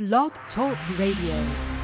[0.00, 1.79] Blog Talk Radio.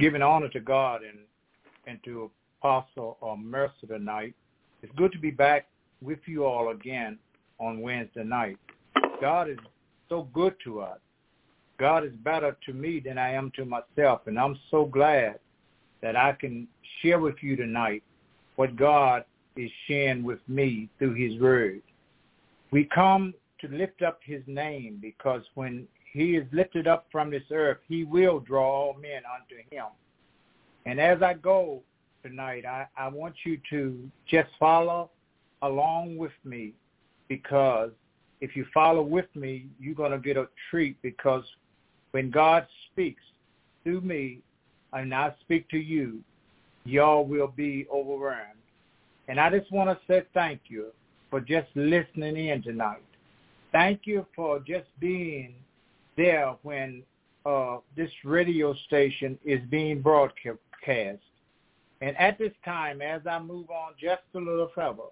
[0.00, 1.18] Giving honor to God and
[1.86, 2.30] and to
[2.60, 4.34] Apostle or Mercer tonight.
[4.82, 5.66] It's good to be back
[6.00, 7.18] with you all again
[7.58, 8.56] on Wednesday night.
[9.20, 9.58] God is
[10.08, 10.98] so good to us.
[11.78, 15.38] God is better to me than I am to myself, and I'm so glad
[16.02, 16.66] that I can
[17.00, 18.02] share with you tonight
[18.56, 19.24] what God
[19.56, 21.82] is sharing with me through his word.
[22.70, 27.42] We come to lift up his name because when he is lifted up from this
[27.50, 29.86] earth, he will draw all men unto him.
[30.86, 31.82] And as I go
[32.22, 35.10] tonight, I, I want you to just follow
[35.62, 36.72] along with me
[37.28, 37.90] because
[38.40, 41.44] if you follow with me, you're going to get a treat because
[42.12, 43.22] when God speaks
[43.84, 44.40] through me
[44.92, 46.20] and I speak to you,
[46.84, 48.58] y'all will be overwhelmed.
[49.28, 50.86] And I just want to say thank you
[51.30, 53.02] for just listening in tonight.
[53.72, 55.54] Thank you for just being
[56.16, 57.02] there when
[57.46, 61.20] uh, this radio station is being broadcast.
[62.00, 65.10] And at this time, as I move on just a little further,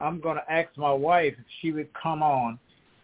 [0.00, 2.58] I'm going to ask my wife if she would come on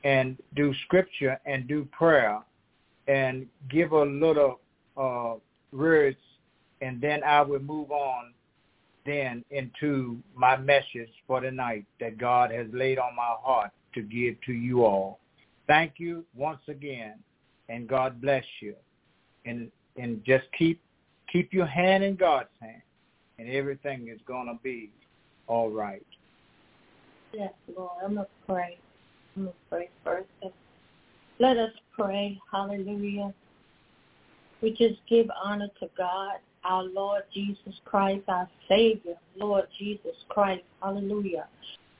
[0.04, 2.40] and do scripture and do prayer
[3.06, 4.60] and give a little
[4.96, 5.34] uh,
[5.72, 6.16] words,
[6.80, 8.32] and then I will move on
[9.04, 14.02] then into my message for the night that God has laid on my heart to
[14.02, 15.20] give to you all.
[15.66, 17.14] Thank you once again,
[17.68, 18.74] and God bless you.
[19.44, 20.80] And and just keep
[21.32, 22.82] keep your hand in God's hand,
[23.38, 24.90] and everything is gonna be
[25.46, 26.06] all right.
[27.32, 27.90] Yes, Lord.
[28.04, 28.78] I'm gonna pray.
[29.36, 30.28] I'm gonna pray first.
[31.38, 32.40] Let us pray.
[32.50, 33.34] Hallelujah.
[34.62, 40.64] We just give honor to God, our Lord Jesus Christ, our Savior, Lord Jesus Christ.
[40.82, 41.46] Hallelujah.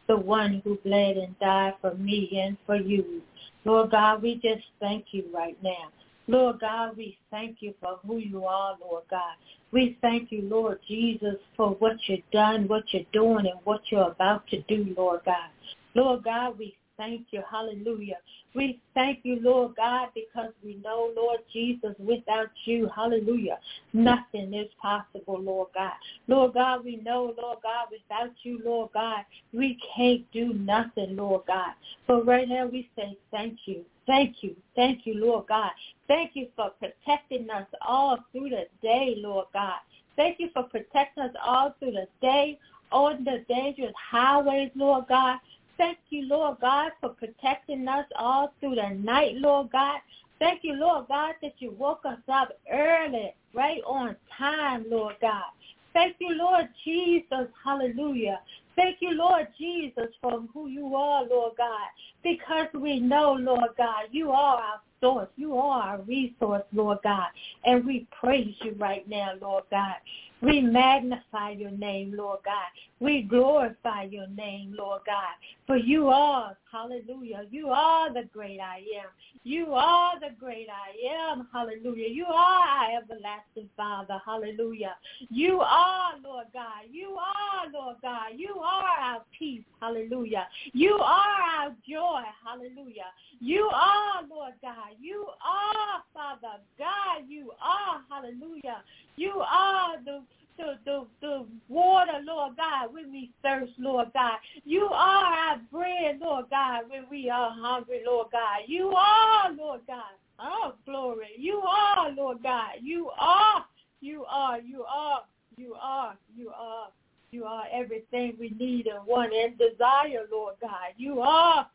[0.09, 3.21] The one who bled and died for me and for you.
[3.65, 5.91] Lord God, we just thank you right now.
[6.29, 9.35] Lord God, we thank you for who you are, Lord God.
[9.77, 14.11] We thank you, Lord Jesus, for what you've done, what you're doing, and what you're
[14.11, 15.51] about to do, Lord God.
[15.95, 17.43] Lord God, we thank you.
[17.51, 18.17] Hallelujah.
[18.55, 23.59] We thank you, Lord God, because we know, Lord Jesus, without you, hallelujah,
[23.93, 25.93] nothing is possible, Lord God.
[26.27, 31.43] Lord God, we know, Lord God, without you, Lord God, we can't do nothing, Lord
[31.47, 31.75] God.
[32.07, 33.85] But right now we say thank you.
[34.07, 34.55] Thank you.
[34.75, 35.71] Thank you, Lord God.
[36.07, 39.79] Thank you for protecting us all through the day, Lord God.
[40.17, 42.59] Thank you for protecting us all through the day
[42.93, 45.39] on the dangerous highways, Lord God.
[45.77, 50.01] Thank you, Lord God, for protecting us all through the night, Lord God.
[50.39, 55.45] Thank you, Lord God, that you woke us up early, right on time, Lord God.
[55.93, 57.49] Thank you, Lord Jesus.
[57.65, 58.41] Hallelujah.
[58.77, 61.89] Thank you, Lord Jesus, for who you are, Lord God,
[62.23, 65.29] because we know, Lord God, you are our source.
[65.37, 67.29] You are our resource, Lord God,
[67.65, 69.97] and we praise you right now, Lord God.
[70.43, 72.69] We magnify your name, Lord God.
[73.01, 75.35] We glorify your name, Lord God.
[75.67, 79.11] For you are, hallelujah, you are the great I am.
[79.45, 82.09] You are the great I am, hallelujah.
[82.09, 84.97] You are our everlasting Father, hallelujah.
[85.31, 86.85] You are, Lord God.
[86.91, 88.33] You are, Lord God.
[88.37, 90.47] You are our peace, hallelujah.
[90.73, 93.11] You are our joy, hallelujah.
[93.41, 94.97] You are, Lord God.
[95.01, 97.29] You are, Father God.
[97.29, 98.83] You are, hallelujah.
[99.17, 100.23] You are the
[100.59, 104.39] the, the, the water, Lord God, when we thirst, Lord God.
[104.65, 108.61] You are our bread, Lord God, when we are hungry, Lord God.
[108.67, 110.17] You are, Lord God.
[110.39, 111.29] Oh, glory.
[111.39, 112.77] You are, Lord God.
[112.83, 113.65] You are,
[114.01, 115.23] you are, you are,
[115.57, 116.89] you are, you are.
[117.33, 120.95] You are everything we need and want and desire, Lord God.
[120.97, 121.67] You are.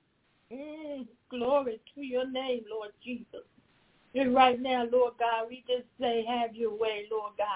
[0.51, 3.45] Mm, glory to your name, Lord Jesus.
[4.13, 7.47] And right now, Lord God, we just say, have your way, Lord God.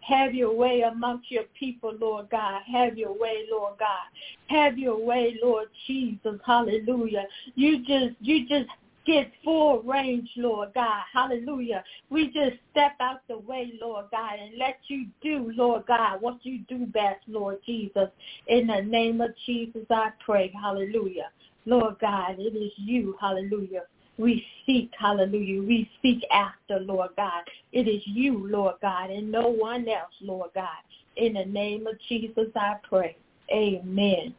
[0.00, 2.62] Have your way amongst your people, Lord God.
[2.72, 4.06] Have your way, Lord God.
[4.48, 6.38] Have your way, Lord Jesus.
[6.46, 7.24] Hallelujah.
[7.56, 8.68] You just, you just
[9.04, 11.02] get full range, Lord God.
[11.12, 11.82] Hallelujah.
[12.10, 16.38] We just step out the way, Lord God, and let you do, Lord God, what
[16.42, 18.10] you do best, Lord Jesus.
[18.48, 20.52] In the name of Jesus, I pray.
[20.60, 21.30] Hallelujah.
[21.66, 23.82] Lord God, it is you, hallelujah,
[24.18, 25.62] we seek, hallelujah.
[25.62, 27.42] We seek after, Lord God.
[27.72, 30.68] It is you, Lord God, and no one else, Lord God.
[31.16, 33.16] In the name of Jesus, I pray.
[33.50, 34.34] Amen.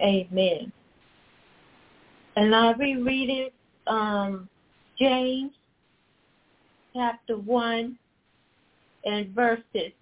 [0.00, 0.72] Amen.
[2.36, 3.50] And I'll be reading
[3.86, 4.48] um,
[4.98, 5.52] James
[6.94, 7.98] chapter 1
[9.04, 9.92] and verses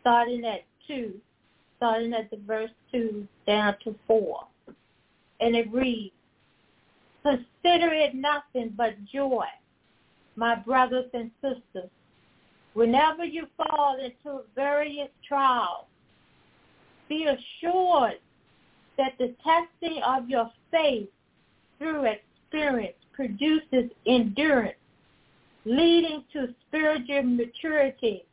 [0.00, 1.14] starting at 2,
[1.78, 4.46] starting at the verse 2 down to 4.
[5.40, 6.12] And it reads,
[7.24, 9.46] Consider it nothing but joy,
[10.36, 11.90] my brothers and sisters,
[12.74, 15.86] whenever you fall into various trials.
[17.08, 18.18] Be assured
[18.98, 21.08] that the testing of your faith
[21.78, 24.76] through experience produces endurance,
[25.64, 28.24] leading to spiritual maturity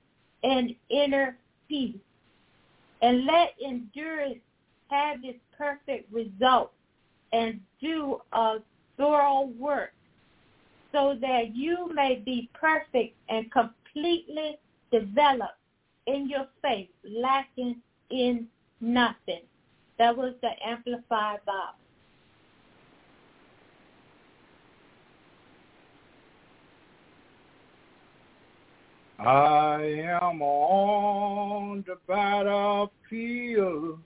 [0.44, 1.38] and inner
[1.70, 1.96] peace.
[3.02, 4.40] And let endurance
[4.90, 6.72] have its perfect result
[7.32, 8.58] and do a
[9.02, 9.94] thorough work
[10.92, 14.60] so that you may be perfect and completely
[14.92, 15.58] developed
[16.06, 17.78] in your faith, lacking
[18.12, 18.46] in
[18.80, 19.42] nothing.
[19.98, 21.78] That was the Amplified Bible.
[29.20, 29.84] I
[30.22, 34.00] am on the battlefield,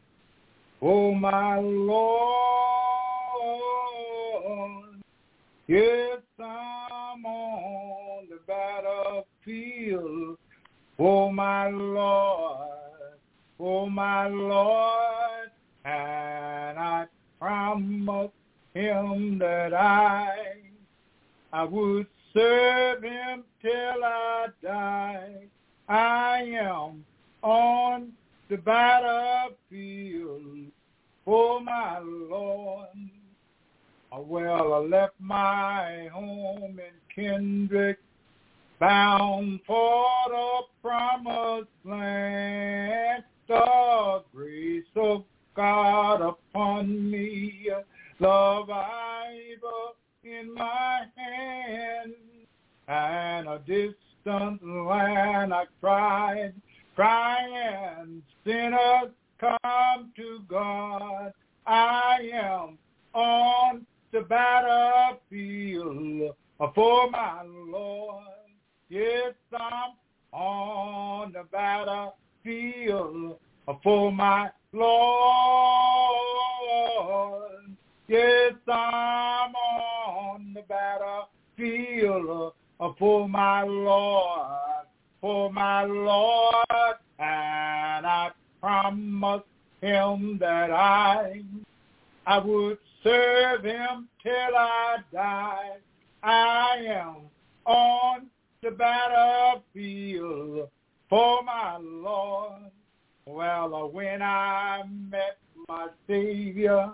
[0.82, 2.46] oh my Lord.
[5.68, 10.38] Yes, I'm on the battlefield
[10.96, 13.18] for my Lord,
[13.58, 15.50] for my Lord,
[15.84, 17.08] and I
[17.40, 18.30] promise
[18.76, 20.60] him that I,
[21.52, 25.48] I would serve him till I die.
[25.90, 27.04] I am
[27.42, 28.14] on
[28.50, 29.52] the battlefield
[31.26, 32.90] for my Lord.
[34.18, 38.00] Well, I left my home in Kendrick,
[38.80, 43.24] bound for the promised land.
[43.48, 47.70] The grace of God upon me,
[48.20, 52.14] the Bible in my hand,
[52.88, 56.54] and a distant land I cried,
[56.96, 61.34] crying, sinners come to God.
[61.68, 62.78] I am
[63.14, 66.34] on the battlefield
[66.74, 68.24] for my Lord.
[68.88, 69.92] Yes, I'm
[70.32, 73.38] on the battlefield
[73.84, 74.96] for my Lord.
[78.08, 82.54] Yes, I'm on the battlefield
[82.98, 84.86] for my Lord,
[85.20, 88.32] for my Lord, and I
[88.62, 89.44] promised
[89.82, 91.42] him that I
[92.26, 95.78] I would serve him till I die.
[96.24, 97.18] I am
[97.66, 98.26] on
[98.64, 100.70] the battlefield
[101.08, 102.72] for my Lord.
[103.28, 105.38] Well, uh, when I met
[105.70, 106.92] my Savior,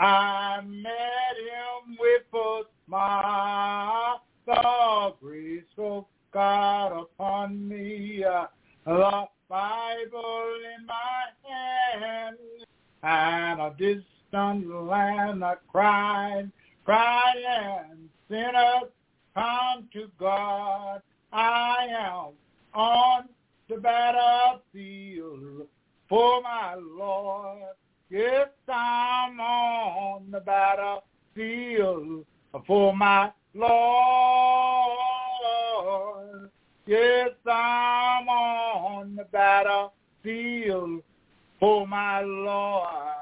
[0.00, 4.22] I met him with a smile.
[4.46, 8.46] The grace of God upon me, uh,
[8.84, 12.38] the Bible in my hand,
[13.02, 13.74] and a
[14.30, 16.50] distant land I cried,
[16.84, 18.90] crying, sinners
[19.34, 21.00] come to God.
[21.32, 22.32] I am
[22.74, 23.28] on
[23.68, 25.66] the battlefield
[26.08, 27.74] for my Lord.
[28.10, 32.24] Yes, I'm on the battlefield
[32.66, 33.78] for my Lord.
[36.86, 41.02] Yes, I'm on the battlefield
[41.60, 43.17] for my Lord,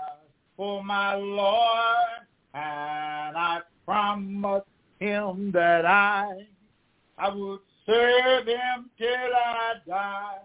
[0.57, 4.67] for my Lord, and I promised
[4.99, 6.47] him that I,
[7.19, 10.39] I would serve him till I die.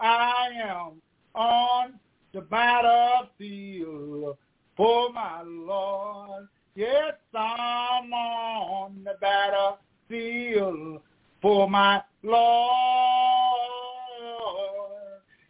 [0.00, 1.00] I am
[1.34, 1.94] on
[2.32, 4.36] the battlefield
[4.76, 6.48] for my Lord.
[6.74, 11.00] Yes, I'm on the battlefield
[11.40, 12.42] for my Lord.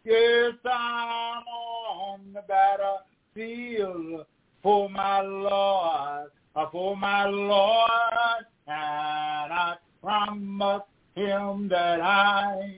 [0.05, 10.85] Yes, I'm on the battlefield for my Lord, uh, for my Lord, and I promised
[11.15, 12.77] him that I,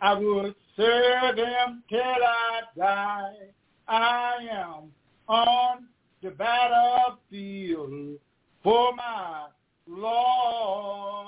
[0.00, 3.34] I would serve him till I die.
[3.86, 4.92] I am
[5.28, 5.86] on
[6.22, 8.18] the battlefield
[8.62, 9.46] for my
[9.86, 11.26] Lord.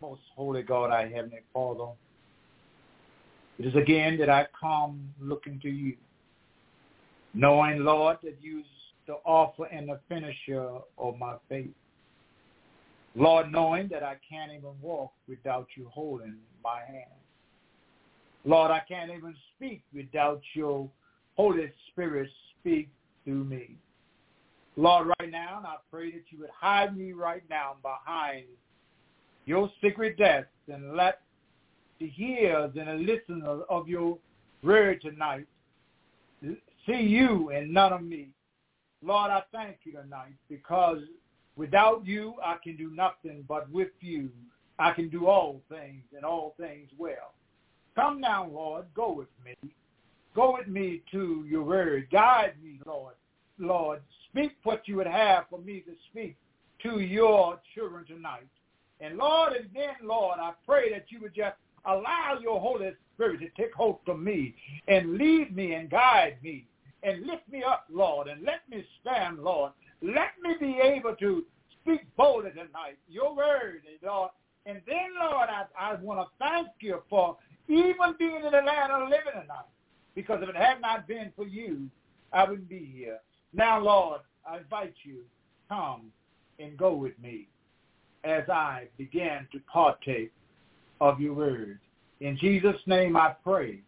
[0.00, 1.92] Most holy God, our heavenly Father,
[3.58, 5.96] it is again that I come looking to you,
[7.34, 8.62] knowing, Lord, that you
[9.06, 11.70] the author and the finisher of my faith.
[13.16, 17.10] Lord, knowing that I can't even walk without you holding my hand.
[18.44, 20.88] Lord, I can't even speak without your
[21.36, 22.28] Holy Spirit
[22.60, 22.90] speak
[23.24, 23.76] through me.
[24.76, 28.44] Lord, right now, I pray that you would hide me right now behind
[29.44, 31.20] your secret desk and let
[31.98, 34.18] the hearers and the listeners of your
[34.62, 35.46] word tonight
[36.88, 38.28] see you and none of me.
[39.02, 40.98] Lord, I thank you tonight because
[41.56, 44.30] without you I can do nothing, but with you
[44.78, 47.34] I can do all things and all things well.
[47.94, 49.70] Come now, Lord, go with me.
[50.34, 52.08] Go with me to your word.
[52.12, 53.14] Guide me, Lord.
[53.58, 54.00] Lord,
[54.30, 56.36] speak what you would have for me to speak
[56.84, 58.46] to your children tonight.
[59.00, 63.40] And Lord, and then, Lord, I pray that you would just allow your Holy Spirit
[63.40, 64.54] to take hold of me
[64.86, 66.66] and lead me and guide me
[67.02, 69.72] and lift me up, Lord, and let me stand, Lord.
[70.02, 71.44] Let me be able to
[71.80, 74.30] speak boldly tonight, your word, Lord.
[74.66, 77.36] And then, Lord, I, I want to thank you for
[77.68, 79.68] even being in the land of living tonight.
[80.14, 81.88] Because if it had not been for you,
[82.32, 83.18] I wouldn't be here.
[83.52, 85.20] Now, Lord, I invite you,
[85.68, 86.12] come
[86.58, 87.48] and go with me
[88.24, 90.32] as I begin to partake
[91.00, 91.78] of your word.
[92.20, 93.80] In Jesus' name I pray.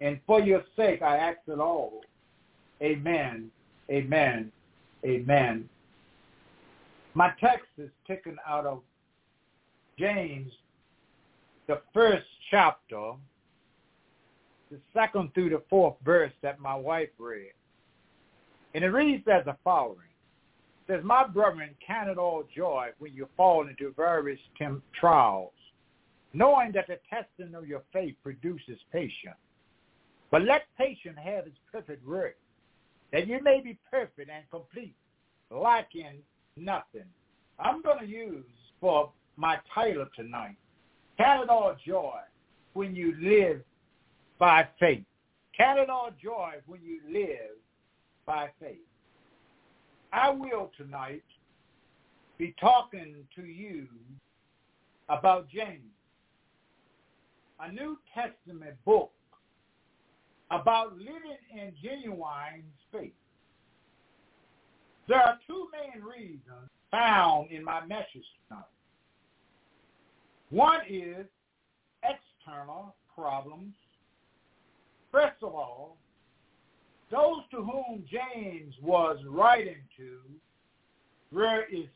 [0.00, 2.00] And for your sake I ask it all.
[2.82, 3.50] Amen,
[3.90, 4.50] amen,
[5.04, 5.68] amen.
[7.14, 8.80] My text is taken out of
[9.98, 10.50] James,
[11.68, 13.12] the first chapter,
[14.70, 17.52] the second through the fourth verse that my wife read.
[18.74, 19.98] And it reads as the following.
[20.86, 24.40] says, My brethren, count it all joy when you fall into various
[24.98, 25.52] trials,
[26.32, 29.36] knowing that the testing of your faith produces patience.
[30.30, 32.36] But let patience have its perfect work,
[33.12, 34.94] that you may be perfect and complete,
[35.50, 36.22] lacking
[36.56, 37.04] nothing.
[37.58, 38.44] I'm going to use
[38.80, 40.56] for my title tonight,
[41.18, 42.18] Count it all joy
[42.72, 43.62] when you live
[44.38, 45.04] by faith.
[45.56, 47.56] Count it all joy when you live
[48.26, 48.78] by faith.
[50.12, 51.22] I will tonight
[52.38, 53.86] be talking to you
[55.08, 55.92] about James,
[57.62, 59.12] a New Testament book
[60.50, 63.12] about living in genuine faith.
[65.08, 68.64] There are two main reasons found in my message tonight.
[70.50, 71.26] One is
[72.02, 73.74] external problems.
[75.10, 75.96] First of all,
[77.10, 80.18] those to whom James was writing to
[81.30, 81.88] were is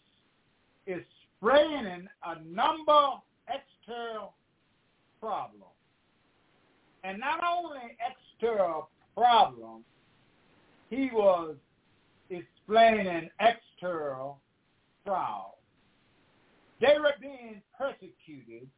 [0.86, 4.34] explaining a number external
[5.26, 5.64] problems.
[7.02, 9.84] And not only external problems,
[10.88, 11.56] he was
[12.30, 14.40] explaining external
[15.04, 15.54] trials.
[16.80, 18.68] They were being persecuted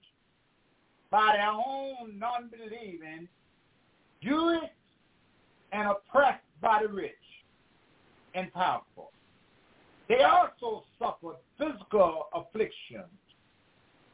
[1.11, 3.29] by their own non-believing
[4.23, 4.71] Jewish
[5.73, 7.13] and oppressed by the rich
[8.35, 9.11] and powerful.
[10.09, 13.11] They also suffered physical afflictions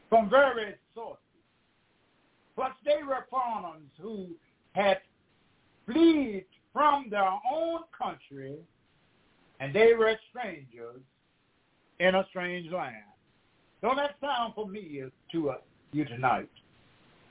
[0.08, 1.23] from various sources.
[2.54, 4.28] Plus, they were foreigners who
[4.72, 4.98] had
[5.86, 8.56] fled from their own country,
[9.60, 11.00] and they were strangers
[12.00, 12.94] in a strange land.
[13.82, 15.56] Don't that sound familiar to uh,
[15.92, 16.48] you tonight?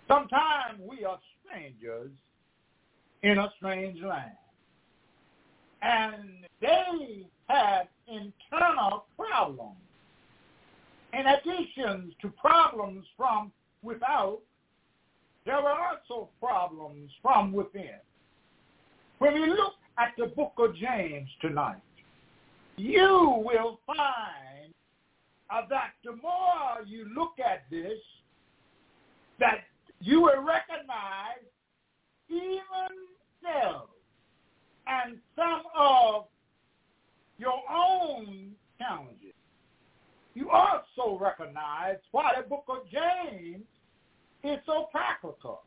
[0.08, 2.12] Sometimes we are strangers
[3.24, 4.32] in a strange land.
[5.82, 9.78] And they had internal problems.
[11.14, 13.52] In addition to problems from
[13.82, 14.40] without,
[15.46, 18.00] there were also problems from within.
[19.20, 21.82] When we look at the book of James tonight,
[22.78, 24.74] you will find
[25.50, 28.00] uh, that the more you look at this,
[29.40, 29.60] that
[30.00, 31.46] you will recognize
[32.30, 32.90] even
[33.42, 33.92] selves
[34.88, 36.26] and some of
[37.38, 39.34] your own challenges.
[40.34, 43.66] You also recognize why the book of James
[44.44, 45.62] is so practical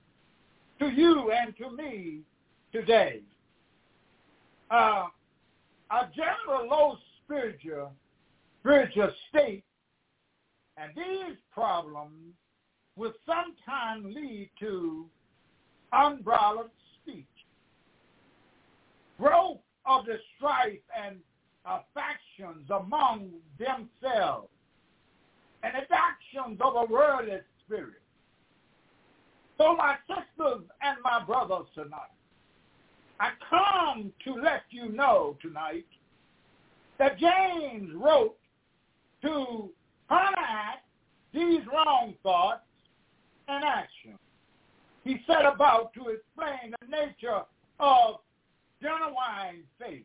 [0.79, 2.21] to you and to me
[2.73, 3.21] today.
[4.71, 5.07] Uh,
[5.91, 7.93] a general low spiritual
[8.61, 9.65] spiritual state
[10.77, 12.35] and these problems
[12.97, 15.07] will sometimes lead to
[15.93, 17.25] unbridled speech.
[19.19, 21.17] Growth of the strife and
[21.65, 24.49] uh, factions among themselves
[25.63, 28.03] and adoptions of a worldly spirit.
[29.59, 32.13] So my sisters and my brothers tonight,
[33.19, 35.87] I come to let you know tonight
[36.99, 38.37] that James wrote
[39.23, 39.71] to
[40.09, 40.83] combat
[41.33, 42.65] these wrong thoughts
[43.49, 44.19] and actions.
[45.05, 47.43] He set about to explain the nature
[47.81, 48.17] of
[48.83, 50.05] genuine faith.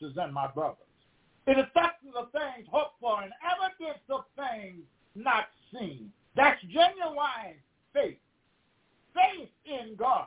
[0.00, 0.78] To send my brothers.
[1.46, 4.82] It substance of things hoped for and evidence of things
[5.14, 6.10] not seen.
[6.34, 7.62] That's genuine
[9.14, 9.48] faith.
[9.64, 10.26] In God.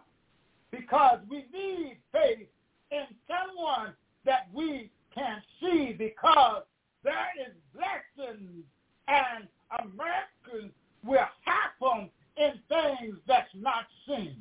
[0.72, 2.48] Because we need faith
[2.92, 3.94] in someone
[4.26, 6.64] that we can see because
[7.04, 8.64] there is blessings
[9.08, 9.48] and
[9.96, 10.72] miracles
[11.04, 14.36] will happen in things that's not seen.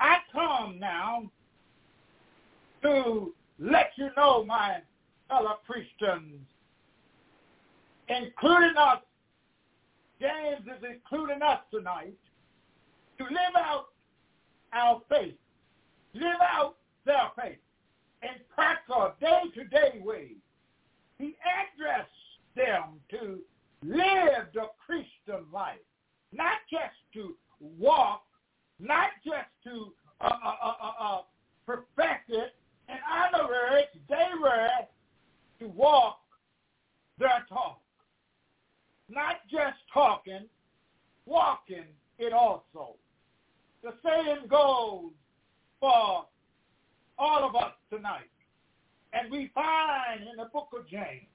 [0.00, 1.30] I come now
[2.82, 4.78] to let you know, my
[5.28, 6.40] fellow Christians,
[8.08, 8.98] including us,
[10.20, 12.14] James is including us tonight,
[13.22, 13.86] to live out
[14.72, 15.34] our faith,
[16.14, 17.58] live out their faith
[18.22, 20.36] in practical, day-to-day ways.
[21.18, 22.10] He addressed
[22.56, 23.38] them to
[23.84, 25.78] live the Christian life,
[26.32, 27.34] not just to
[27.78, 28.22] walk,
[28.80, 31.20] not just to uh, uh, uh, uh, uh
[31.66, 32.54] perfect it.
[32.88, 34.68] In other words, they were
[35.60, 36.18] to walk
[37.18, 37.80] their talk.
[39.08, 40.46] Not just talking,
[41.26, 41.84] walking
[42.18, 42.96] it also.
[43.82, 45.10] The same goes
[45.80, 46.26] for
[47.18, 48.30] all of us tonight.
[49.12, 51.26] And we find in the book of James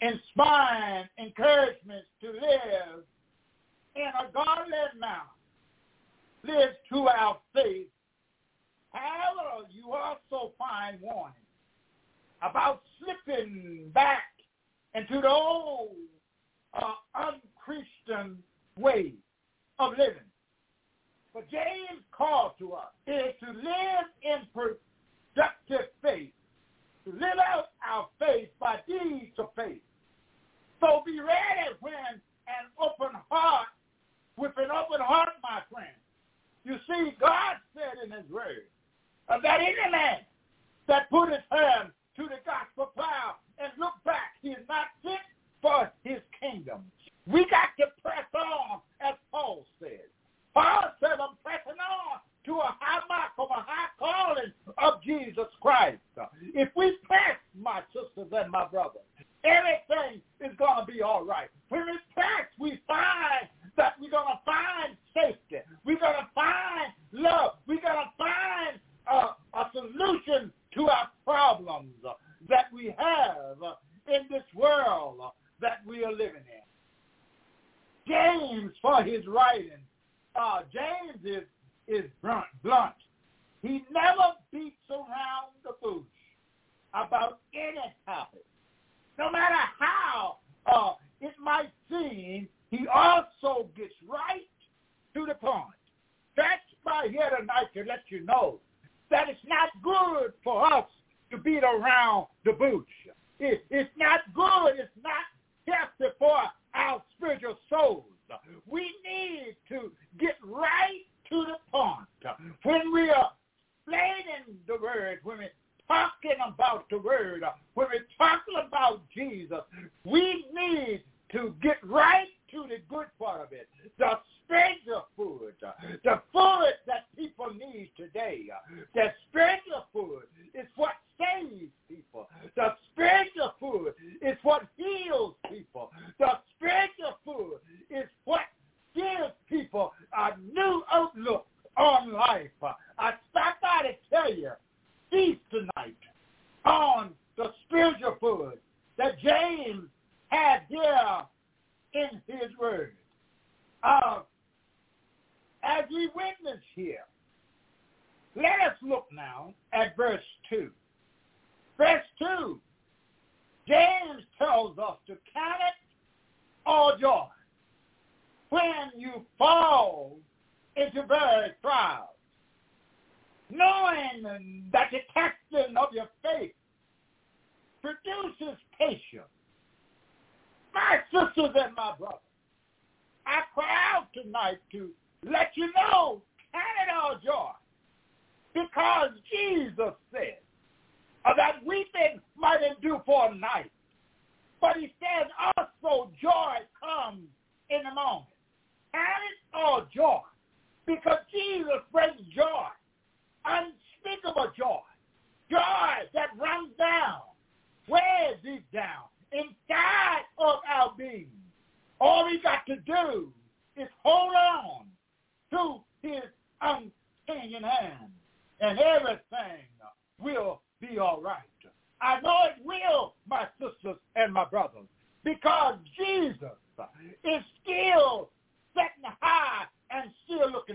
[0.00, 3.04] inspiring encouragements to live
[3.96, 5.22] in a godly manner,
[6.44, 7.88] live to our faith.
[8.92, 11.34] However, you also find warning
[12.42, 14.22] about slipping back
[14.94, 15.90] into the old
[16.74, 18.38] uh, unchristian
[18.76, 19.14] way
[19.78, 20.22] of living.
[21.34, 26.32] For James' call to us is to live in productive faith,
[27.04, 28.33] to live out our faith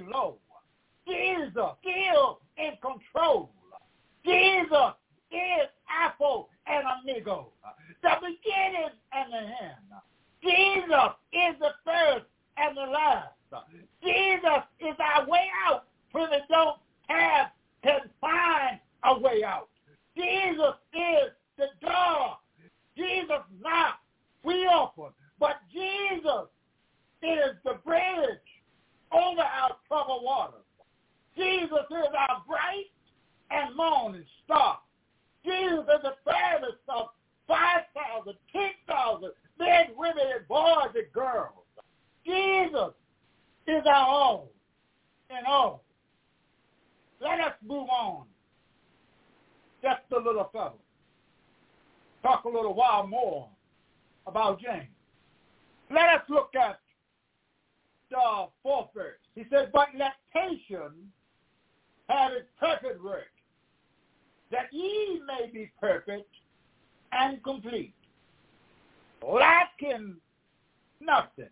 [0.08, 0.38] low.
[1.08, 3.52] Jesus is in control.
[4.26, 4.94] Jesus
[5.32, 7.44] is Alpha and Omega,
[8.02, 9.90] the beginning and the end.
[10.44, 12.26] Jesus is the first
[12.58, 13.34] and the last.
[14.04, 15.86] Jesus is our way out.
[16.12, 17.48] Prison don't have
[17.84, 19.70] can find a way out.
[20.16, 22.38] Jesus is the door.
[22.98, 24.00] Jesus not
[24.44, 25.12] We open.
[25.40, 26.48] But Jesus
[27.22, 28.49] is the bridge
[29.12, 30.66] over our troubled waters.
[31.36, 32.92] Jesus is our bright
[33.52, 34.80] and morning star.
[35.46, 37.08] Jesus is the fairest of
[37.48, 41.54] 5,000, 10,000 men, women, and boys and girls.
[42.26, 42.94] Jesus
[43.68, 44.48] is our own
[45.30, 45.84] and all.
[47.22, 48.26] Let us move on
[49.82, 50.76] just a little further.
[52.22, 53.48] Talk a little while more
[54.28, 54.88] about James.
[55.90, 56.80] Let us look at
[58.16, 59.20] uh, forfeits.
[59.36, 61.12] He said, but lactation
[62.08, 63.32] had its perfect work,
[64.52, 66.30] that ye may be perfect
[67.12, 67.94] and complete,
[69.22, 70.16] lacking
[71.00, 71.50] nothing.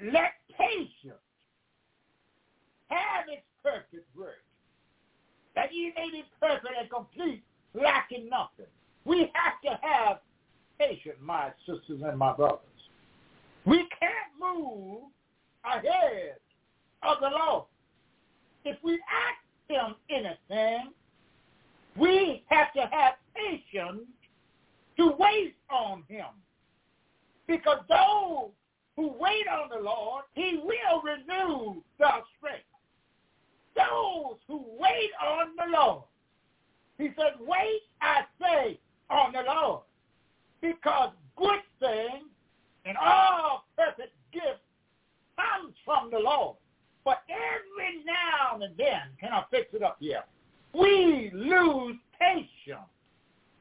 [0.00, 1.20] Let patience
[2.88, 4.42] have its perfect work,
[5.54, 8.70] that ye may be perfect and complete, lacking nothing.
[9.04, 10.18] We have to have
[10.78, 12.60] patience, my sisters and my brothers.
[13.68, 15.02] We can't move
[15.62, 16.36] ahead
[17.02, 17.64] of the Lord.
[18.64, 20.92] If we ask him anything,
[21.94, 24.06] we have to have patience
[24.96, 26.28] to wait on him.
[27.46, 28.52] Because those
[28.96, 32.64] who wait on the Lord, he will renew their strength.
[33.76, 36.04] Those who wait on the Lord.
[36.96, 39.82] He said, wait, I say, on the Lord.
[40.62, 42.24] Because good things
[42.88, 44.64] and all perfect gifts
[45.36, 46.56] comes from the Lord.
[47.04, 50.24] But every now and then, can I fix it up here?
[50.72, 52.88] We lose patience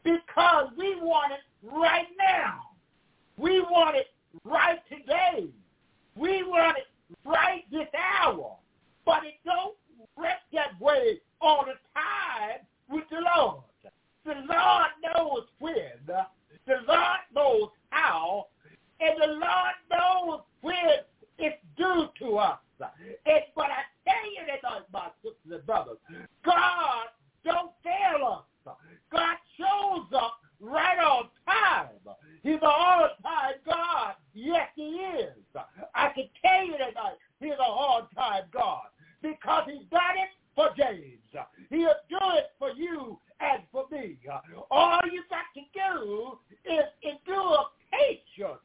[0.03, 2.61] because we want it right now.
[3.37, 4.07] We want it
[4.43, 5.47] right today.
[6.15, 6.87] We want it
[7.25, 7.87] right this
[8.23, 8.55] hour.
[9.05, 9.75] But it don't
[10.17, 13.63] work that way all the time with the Lord.
[14.25, 15.91] The Lord knows when.
[16.07, 18.47] The Lord knows how.
[18.99, 20.75] And the Lord knows when
[21.37, 22.59] it's due to us.
[22.79, 25.97] And, but I tell you that, my sisters and brothers,
[26.45, 27.05] God
[27.43, 28.75] don't fail us.
[29.11, 31.89] God shows up right on time.
[32.43, 34.13] He's an all-time God.
[34.33, 35.33] Yes, he is.
[35.95, 38.87] I can tell you tonight, he's an all-time God
[39.21, 41.19] because he done it for James.
[41.69, 44.17] He'll do it for you and for me.
[44.71, 48.61] All you got to do is endure patience.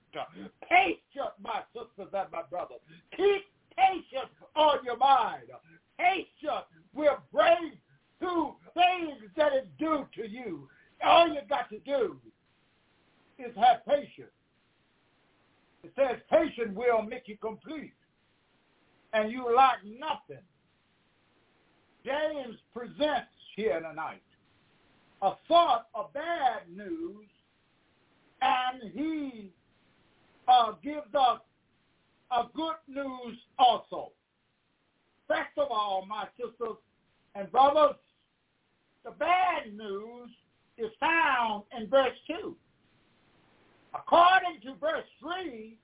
[0.69, 2.81] Patience, my sisters and my brothers.
[3.17, 3.43] Keep
[3.77, 5.45] patience on your mind.
[5.99, 7.73] Patience will bring
[8.21, 10.69] to things that is due to you.
[11.05, 12.17] All you got to do
[13.39, 14.31] is have patience.
[15.83, 17.95] It says patience will make you complete,
[19.13, 20.43] and you lack nothing.
[22.05, 24.23] James presents here tonight
[25.23, 27.27] a thought of bad news,
[28.43, 29.51] and he
[30.49, 31.41] uh, gives us
[32.33, 34.13] a good news also.
[35.29, 36.77] First of all, my sisters
[37.35, 37.97] and brothers,
[39.05, 40.31] the bad news
[40.77, 42.55] is found in verse 2.
[43.95, 45.77] According to verse 3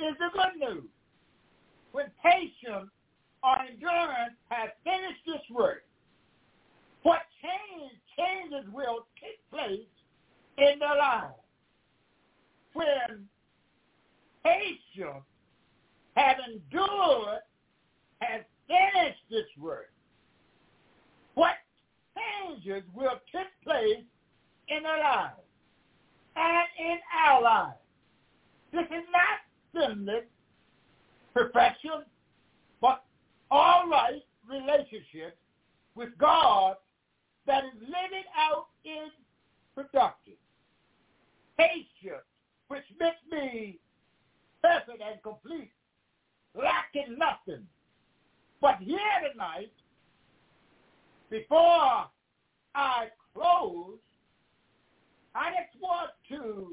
[0.00, 0.88] is the good news.
[1.92, 2.90] When patience
[3.44, 5.84] or endurance has finished this work,
[7.02, 9.86] what change, changes will take place
[10.58, 11.41] in their lives.
[12.74, 13.28] When
[14.44, 15.24] patience,
[16.16, 17.40] having endured,
[18.20, 19.90] has finished this work,
[21.34, 21.54] what
[22.16, 24.04] changes will take place
[24.68, 25.40] in their lives
[26.36, 27.76] and in our lives.
[28.72, 29.40] This is not
[29.74, 30.24] sinless
[31.34, 32.04] perfection,
[32.80, 33.04] but
[33.50, 35.36] all right relationship
[35.94, 36.76] with God
[37.46, 39.08] that is living out in
[39.74, 40.34] productive.
[41.58, 42.24] Patience,
[42.72, 43.78] which makes me
[44.62, 45.70] perfect and complete,
[46.54, 47.66] lacking nothing.
[48.62, 48.98] But here
[49.30, 49.72] tonight,
[51.28, 52.06] before
[52.74, 53.98] I close,
[55.34, 56.72] I just want to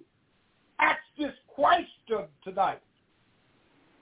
[0.79, 2.79] ask this question tonight.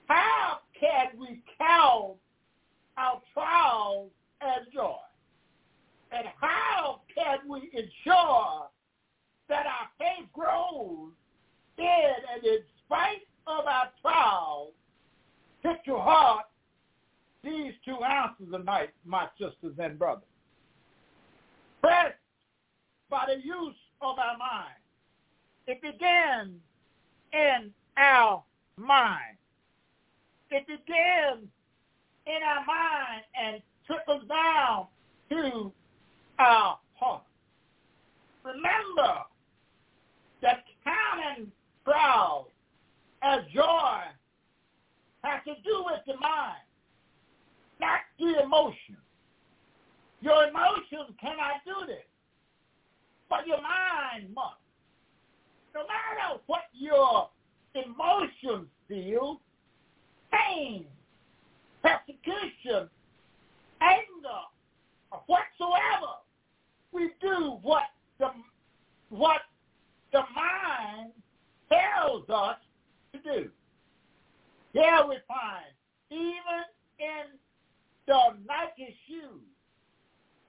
[0.06, 2.14] How can we count
[2.96, 4.94] our trials as joy?
[6.12, 8.68] And how can we ensure
[9.48, 11.10] that our faith grows
[11.78, 14.72] in and in spite of our trials,
[15.62, 16.46] take to heart
[17.42, 20.24] these two answers tonight, my sisters and brothers.
[21.82, 22.16] First,
[23.10, 24.74] by the use of our mind.
[25.66, 26.54] It began
[27.32, 28.42] in our
[28.76, 29.36] mind.
[30.50, 31.48] It began
[32.26, 34.86] in our mind and trickles down
[35.30, 35.72] to
[36.38, 37.22] our heart.
[38.44, 39.22] Remember
[40.42, 41.50] that counting
[41.88, 42.46] trials
[43.22, 44.00] as joy
[45.24, 46.62] has to do with the mind,
[47.80, 48.96] not the emotion.
[50.20, 52.04] Your emotions cannot do this,
[53.30, 54.56] but your mind must.
[55.74, 57.28] No matter what your
[57.74, 59.40] emotions feel,
[60.32, 60.84] pain,
[61.82, 62.88] persecution,
[63.80, 64.42] anger,
[65.12, 66.18] or whatsoever,
[66.92, 67.84] we do what
[68.18, 68.28] the
[69.10, 69.40] what
[70.12, 71.12] the mind
[71.68, 72.56] tells us
[73.12, 73.50] to do.
[74.74, 75.72] There we find,
[76.10, 76.64] even
[76.98, 77.38] in
[78.06, 79.42] the Nike shoes,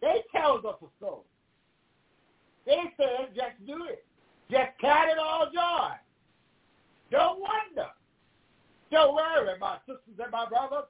[0.01, 1.23] they tells us a story.
[2.65, 4.05] They said, just do it.
[4.51, 5.95] Just count it all joy.
[7.11, 7.89] Don't wonder.
[8.91, 10.85] Don't worry, my sisters and my brothers.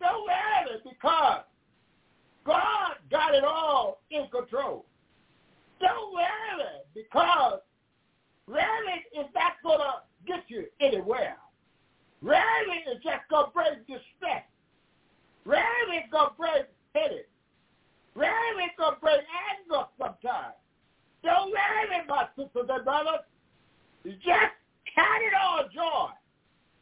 [0.00, 1.42] Don't worry because
[2.44, 4.84] God got it all in control.
[5.80, 7.60] Don't worry because
[8.46, 11.36] rarely is that going to get you anywhere.
[12.22, 14.46] Rarely is just going to bring distress.
[15.44, 16.62] Rarely is going to bring
[16.94, 17.28] headache.
[18.14, 20.54] Rarely is going to bring anger sometimes.
[21.24, 23.26] Don't worry, my sisters and brothers.
[24.04, 24.54] Just
[24.94, 26.10] count it all joy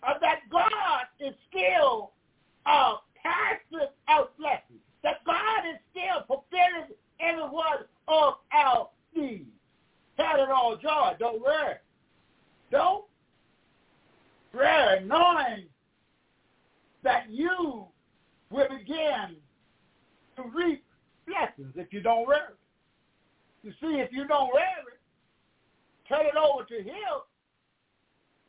[0.03, 2.13] of that God is still
[2.67, 4.81] uh, passing out blessings.
[5.03, 9.49] That God is still fulfilling every one of our needs.
[10.17, 11.10] Count it all joy.
[11.21, 11.75] Don't worry.
[12.71, 13.05] Don't
[14.55, 15.67] worry, knowing
[17.05, 17.85] that you
[18.51, 19.37] will begin
[20.37, 20.83] to reap
[21.27, 22.55] blessings if you don't worry.
[23.63, 24.97] You see, if you don't worry,
[26.09, 27.21] turn it over to him,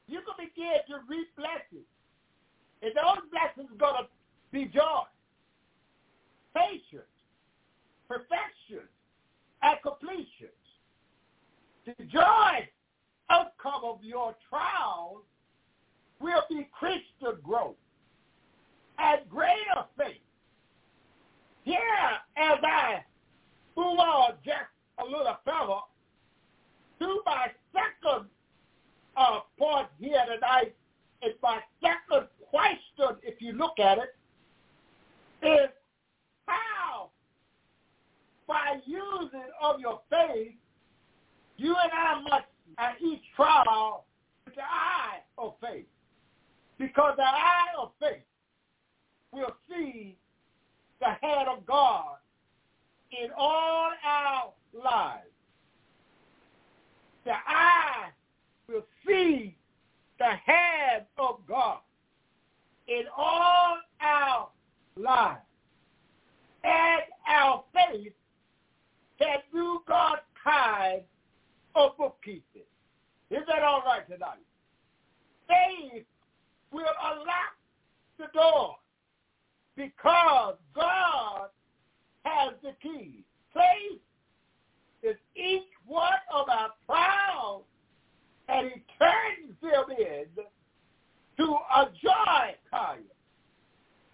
[0.08, 1.86] you can begin to reap blessings.
[2.82, 4.10] And those blessings are going to
[4.52, 5.04] be joy,
[6.56, 7.04] patience,
[8.08, 8.88] perfection,
[9.62, 10.50] and completion.
[11.86, 12.70] The joy
[13.30, 15.24] outcome of your trials
[16.20, 17.76] will be Christian growth
[19.00, 20.22] and greater faith.
[21.64, 21.78] Here,
[22.38, 23.04] as I
[23.76, 24.58] move on just
[25.00, 25.82] a little further,
[27.00, 28.28] to my second
[29.18, 30.76] uh, point here tonight,
[31.24, 34.16] is my second question, if you look at it,
[35.44, 35.70] is
[36.46, 37.10] how,
[38.48, 40.54] by using of your faith,
[41.62, 42.46] you and I must
[42.80, 44.06] at each trial
[44.46, 45.86] with the eye of faith.
[46.80, 48.24] Because the eye of faith
[49.32, 50.18] will see
[51.00, 52.16] the hand of God
[53.12, 55.28] in all our lives.
[57.26, 58.10] The eye
[58.68, 59.56] will see
[60.18, 61.80] the hand of God
[62.88, 64.50] in all our
[64.98, 65.40] lives.
[66.64, 68.14] And our faith
[69.20, 71.02] can do God's kind
[71.76, 72.68] of bookkeeping.
[73.30, 74.44] Is that all right tonight?
[75.48, 76.06] Faith
[76.72, 77.56] will unlock
[78.18, 78.76] the door
[79.76, 81.48] because God
[82.24, 83.24] has the key.
[83.54, 84.00] Faith
[85.04, 87.64] is each one of our trials,
[88.48, 90.26] and he turns them in
[91.38, 93.04] to a joy kind.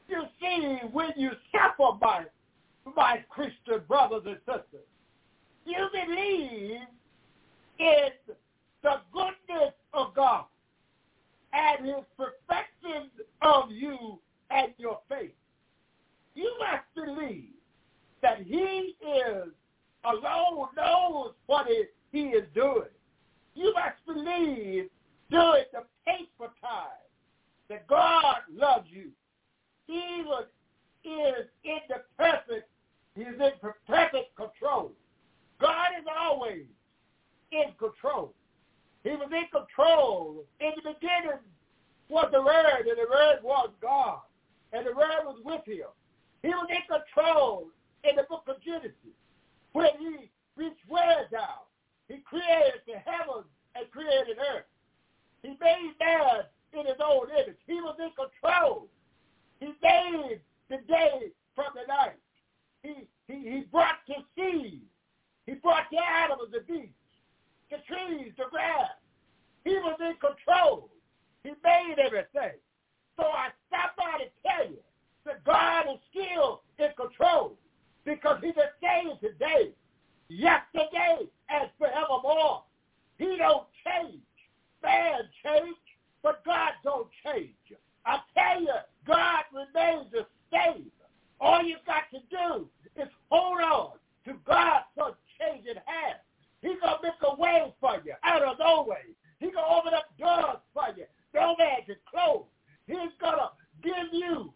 [0.07, 2.25] You see, when you suffer, my,
[2.95, 4.87] my Christian brothers and sisters,
[5.65, 6.79] you believe
[7.79, 8.09] in
[8.83, 10.45] the goodness of God
[11.53, 13.09] and his perfection
[13.41, 15.31] of you and your faith.
[16.35, 17.53] You must believe
[18.21, 19.49] that he is
[20.03, 22.89] alone knows what it, he is doing.
[23.55, 24.89] You must believe
[25.29, 27.07] during the painful time
[27.69, 29.09] that God loves you.
[29.87, 30.45] He was,
[31.03, 32.69] is in the perfect,
[33.15, 33.51] he's in
[33.87, 34.91] perfect control.
[35.59, 36.65] God is always
[37.51, 38.33] in control.
[39.03, 40.43] He was in control.
[40.60, 41.39] In the beginning
[42.10, 44.19] was the Word, and the Word was God,
[44.73, 45.88] and the Word was with him.
[46.41, 47.69] He was in control
[48.03, 49.17] in the book of Genesis
[49.73, 51.67] when he reached way down.
[52.07, 54.65] He created the heavens and created earth.
[55.43, 57.57] He made man in his own image.
[57.65, 58.88] He was in control.
[59.60, 62.19] He made the day from the night.
[62.83, 64.81] He, he, he brought the seas.
[65.45, 66.93] He brought the animals, the beasts,
[67.69, 68.91] the trees, the grass.
[69.63, 70.89] He was in control.
[71.43, 72.58] He made everything.
[73.17, 74.80] So I stop by to tell you
[75.25, 77.58] that God is still in control
[78.06, 79.71] because he's the same today,
[80.30, 82.63] yesterday, and forevermore.
[83.17, 84.21] He don't change.
[84.84, 85.75] Man change,
[86.23, 87.51] but God don't change.
[88.06, 88.73] I tell you,
[89.06, 90.86] God remains the same.
[91.41, 92.67] All you got to do
[93.01, 93.91] is hold on
[94.25, 96.19] to God's unchanging hand.
[96.62, 99.13] He's going to make a way for you out of no way.
[99.39, 101.06] He's going to open up doors for you.
[101.34, 102.45] No man can close.
[102.88, 103.49] He's going to
[103.84, 104.53] give you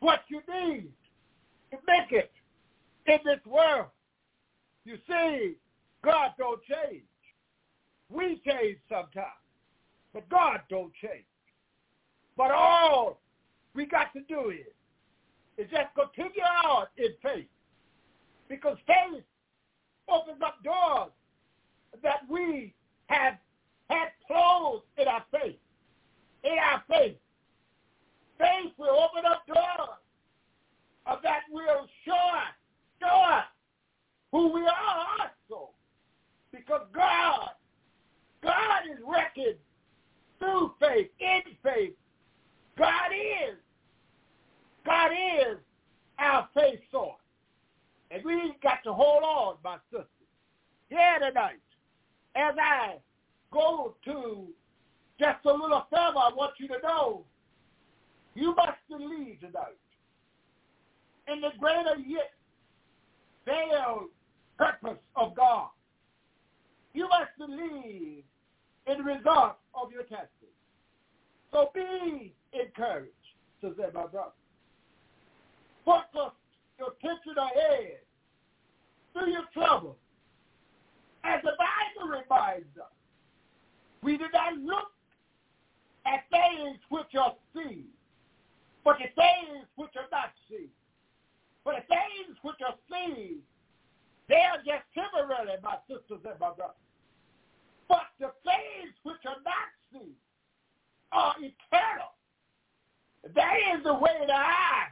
[0.00, 0.90] what you need
[1.70, 2.30] to make it
[3.06, 3.86] in this world.
[4.84, 5.54] You see,
[6.04, 7.02] God don't change.
[8.10, 9.26] We change sometimes,
[10.12, 11.24] but God don't change.
[12.36, 13.20] But all
[13.74, 14.66] we got to do is,
[15.58, 17.48] is just continue on in faith.
[18.48, 19.24] Because faith
[20.08, 21.10] opens up doors
[22.02, 22.72] that we
[23.08, 23.34] have
[23.88, 25.56] had closed in our faith.
[26.44, 27.16] In our faith.
[28.38, 29.98] Faith will open up doors
[31.06, 32.54] of that will show us,
[33.00, 33.44] show us
[34.30, 35.70] who we are also.
[36.52, 37.48] Because God,
[38.42, 39.58] God is reckoned
[40.38, 41.94] through faith, in faith.
[42.76, 43.56] God is.
[44.84, 45.58] God is
[46.18, 47.16] our faith source.
[48.10, 50.08] And we got to hold on, my sisters.
[55.18, 57.24] just a little further, I want you to know,
[58.34, 59.78] you must believe tonight
[61.32, 62.32] in the greater yet
[63.44, 64.08] veiled
[64.56, 65.68] purpose of God.
[66.94, 68.22] You must believe
[68.86, 70.54] in the result of your testing.
[71.50, 73.12] So be encouraged,
[73.60, 74.30] to say my brother.
[75.84, 76.34] Focus
[76.78, 77.98] your attention ahead
[79.12, 79.96] through your trouble.
[81.24, 82.92] As the Bible reminds us,
[84.02, 84.92] we do not look
[86.06, 87.86] at things which are seen,
[88.84, 90.68] but the things which are not seen.
[91.64, 93.38] For the things which are seen,
[94.28, 96.76] they are just temporary, my sisters and my brothers.
[97.88, 100.14] But the things which are not seen
[101.12, 102.17] are eternal.
[103.34, 104.88] That is the way the eye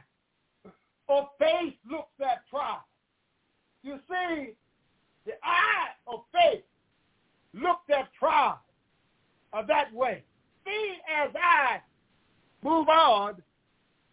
[1.09, 2.83] of faith looks at trial.
[3.83, 4.53] You see,
[5.25, 6.63] the eye of faith
[7.55, 8.59] uh, looked at trial
[9.67, 10.23] that way.
[10.65, 11.79] See, as I
[12.63, 13.41] move on,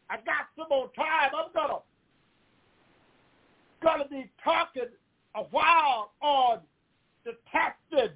[0.09, 1.31] I got some more time.
[1.37, 1.81] I'm gonna
[3.83, 4.85] gonna be talking
[5.35, 6.61] a while on
[7.25, 8.15] the testing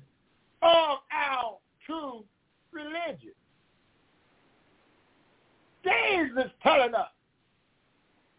[0.62, 2.24] of our true
[2.72, 3.32] religion.
[5.88, 7.08] James is telling us.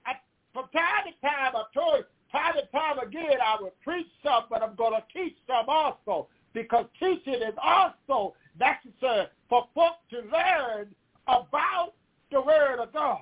[0.05, 0.13] I,
[0.53, 4.43] from time to time, I told you, time to time again, I will preach some,
[4.49, 10.17] but I'm going to teach some also because teaching is also necessary for folks to
[10.17, 10.93] learn
[11.27, 11.93] about
[12.31, 13.21] the Word of God.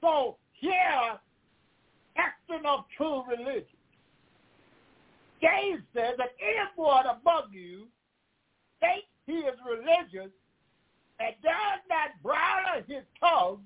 [0.00, 1.18] So here,
[2.16, 3.64] testing of true religion.
[5.40, 7.86] James says that anyone among you
[8.80, 10.30] thinks he is religious
[11.20, 13.60] and does not bridle his tongue,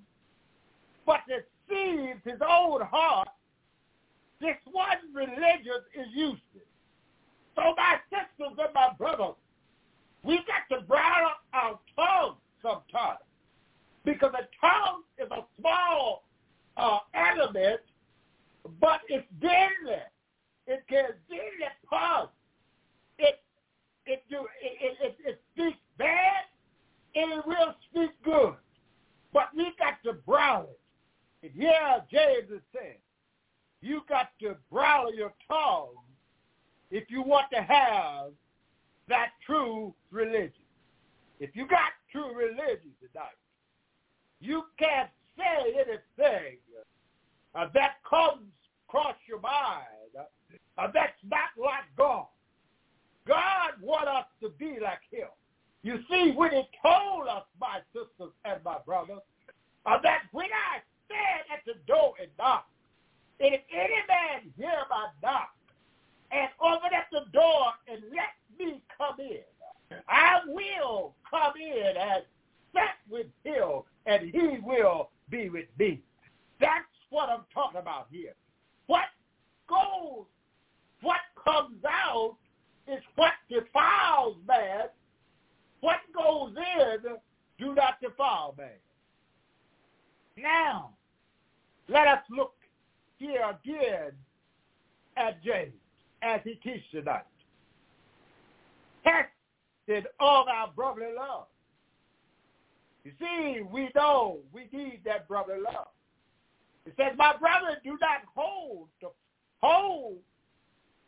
[1.07, 3.28] but deceives his own heart,
[4.40, 6.68] this one religious is useless.
[7.55, 9.36] So my sisters and my brothers,
[10.24, 13.20] we got to bridle our tongue sometimes
[14.05, 16.24] because the tongue is a small
[16.76, 17.80] uh, element,
[18.80, 20.02] but it's deadly.
[20.66, 22.28] It can deadly cause.
[23.18, 23.40] It
[24.07, 26.44] it do it, it, it, it speaks bad
[27.14, 28.55] and it will speak good.
[29.32, 31.46] But we got to bridle it.
[31.46, 32.98] And here James is saying,
[33.80, 35.96] you got to bridle your tongue
[36.90, 38.32] if you want to have
[39.09, 40.52] that true religion.
[41.40, 43.36] If you got true religion tonight,
[44.40, 46.59] you can't say anything
[47.55, 48.46] uh, that comes
[48.88, 49.84] across your mind
[50.78, 52.26] uh, that's not like God.
[53.26, 55.28] God wants us to be like him.
[55.82, 59.20] You see, when he told us, my sisters and my brothers,
[59.84, 62.66] uh, that when I stand at the door and knock,
[63.40, 65.50] and if any man hear my knock
[66.32, 72.22] and open up the door and let me come in, I will come in and
[72.72, 76.00] sit with him, and he will be with me.
[76.61, 78.34] That's what I'm talking about here.
[78.86, 79.05] What
[79.68, 80.24] goes,
[81.02, 82.36] what comes out
[82.88, 84.86] is what defiles man.
[85.80, 87.16] What goes in
[87.59, 88.68] do not defile man.
[90.36, 90.90] Now,
[91.88, 92.55] let us look
[93.18, 94.12] here again
[95.16, 95.72] at James
[96.22, 97.22] as he teaches tonight.
[99.05, 101.46] Tested of our brotherly love.
[103.05, 105.88] You see, we know we need that brotherly love.
[106.86, 109.09] It says, my brother, do not hold the
[109.62, 110.16] hold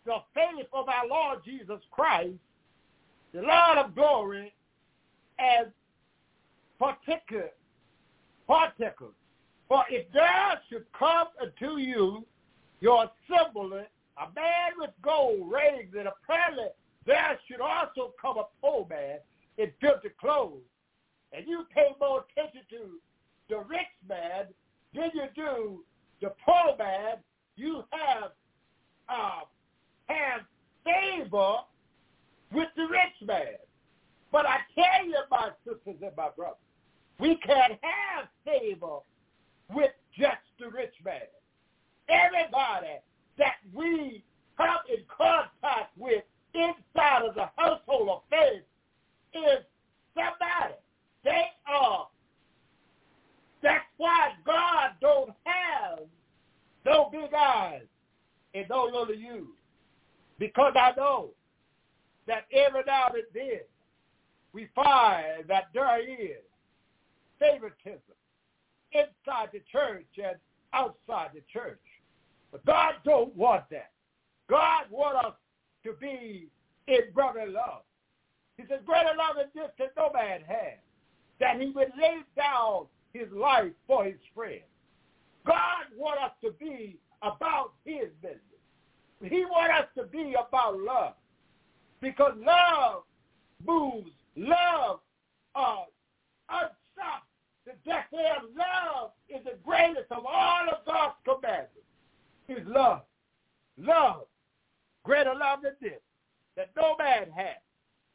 [0.06, 2.34] the faith of our Lord Jesus Christ,
[3.32, 4.54] the Lord of glory,
[5.38, 5.66] as
[6.78, 7.50] partaker,
[8.46, 9.14] partakers.
[9.68, 12.24] For if there should come unto you
[12.80, 13.82] your assembly,
[14.18, 16.68] a man with gold rings, and apparently
[17.04, 19.18] there should also come a poor man
[19.58, 20.62] in filthy clothes,
[21.32, 23.00] and you pay more attention to
[23.48, 24.46] the rich man
[24.94, 25.84] than you do
[26.20, 27.16] the poor man,
[27.56, 28.30] you have
[29.08, 29.40] uh,
[30.06, 30.42] have
[30.86, 31.56] favor
[32.52, 33.58] with the rich man.
[34.32, 36.56] But I tell you, my sisters and my brothers,
[37.18, 38.98] we can't have favor
[39.74, 41.20] with just the rich man.
[42.08, 43.00] Everybody
[43.38, 44.22] that we
[44.56, 46.22] come in contact with
[46.54, 48.62] inside of the household of faith
[49.34, 49.64] is
[50.14, 50.74] somebody.
[51.24, 52.08] They are.
[53.62, 56.00] That's why God don't have
[56.84, 57.82] no big eyes
[58.54, 59.48] and no little you.
[60.38, 61.30] Because I know
[62.26, 63.60] that every now and then
[64.52, 66.42] we find that there is
[67.38, 68.00] favoritism
[68.92, 70.36] inside the church and
[70.72, 71.80] outside the church.
[72.52, 73.90] But God don't want that.
[74.48, 75.34] God wants us
[75.84, 76.48] to be
[76.86, 77.82] in brotherly love.
[78.56, 80.78] He says, greater love than this can no man have,
[81.40, 84.62] that he would lay down his life for his friend.
[85.46, 88.40] God wants us to be about his business.
[89.22, 91.14] He wants us to be about love
[92.00, 93.02] because love
[93.64, 94.10] moves.
[94.36, 95.00] Love
[95.54, 95.84] uh,
[96.50, 97.26] unstopped.
[97.64, 101.72] The of love is the greatest of all of God's commandments.
[102.48, 103.02] Is love.
[103.78, 104.26] Love.
[105.04, 106.00] Greater love than this,
[106.56, 107.62] that no man has,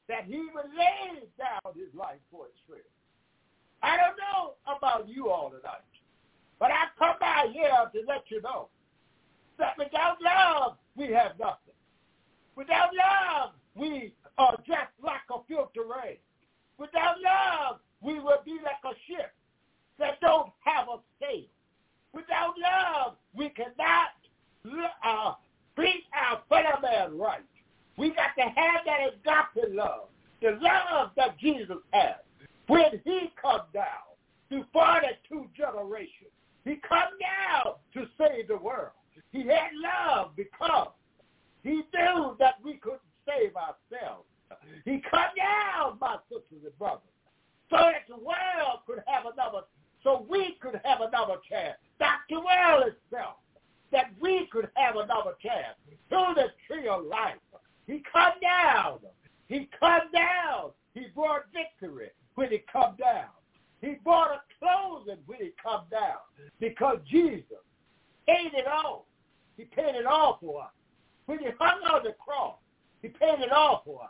[0.07, 2.83] that he would lay down his life for his friend.
[3.81, 5.87] I don't know about you all tonight,
[6.59, 8.69] but I come by here to let you know
[9.57, 11.73] that without love, we have nothing.
[12.55, 16.17] Without love, we are just like a filter rain.
[16.77, 19.33] Without love, we will be like a ship
[19.99, 21.45] that don't have a sail.
[22.13, 24.09] Without love, we cannot
[25.03, 25.33] uh,
[26.13, 27.41] our fellow man right.
[27.97, 30.07] We got to have that adopted love,
[30.41, 32.15] the love that Jesus has.
[32.67, 33.85] When he come down
[34.49, 36.31] to 42 generations,
[36.63, 38.91] he come down to save the world.
[39.31, 40.89] He had love because
[41.63, 44.25] he knew that we couldn't save ourselves.
[44.83, 47.01] He cut down, my sisters and brothers,
[47.69, 49.65] so that the world could have another,
[50.03, 51.77] so we could have another chance.
[51.99, 53.35] Not the world itself,
[53.91, 55.77] that we could have another chance
[56.09, 57.35] through the tree of life.
[57.87, 58.99] He cut down.
[59.47, 60.71] He cut down.
[60.93, 63.29] He brought victory when he come down.
[63.81, 66.19] He brought a closing when he come down
[66.59, 67.57] because Jesus
[68.27, 69.05] paid it all.
[69.57, 70.69] He paid it all for us.
[71.25, 72.55] When he hung on the cross,
[73.01, 74.09] he paid it all for us.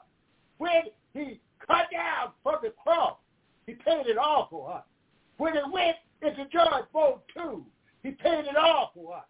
[0.58, 0.84] When
[1.14, 3.18] he cut down from the cross,
[3.66, 4.84] he paid it all for us.
[5.38, 7.66] When he went into John 4 2,
[8.04, 9.26] he paid it all for us.